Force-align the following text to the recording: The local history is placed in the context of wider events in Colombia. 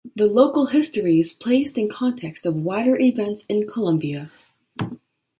The 0.15 0.25
local 0.25 0.65
history 0.65 1.19
is 1.19 1.31
placed 1.31 1.77
in 1.77 1.87
the 1.87 1.93
context 1.93 2.47
of 2.47 2.55
wider 2.55 2.97
events 2.97 3.45
in 3.47 3.67
Colombia. 3.67 4.31